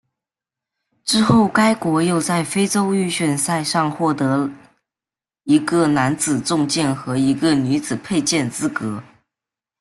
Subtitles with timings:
[1.05, 4.49] 之后该国又在非洲预选赛上获得
[5.43, 9.03] 一个男子重剑和一个女子佩剑资格。